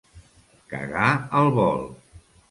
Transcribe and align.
Cagar 0.71 1.09
al 1.41 1.51
vol. 1.59 1.85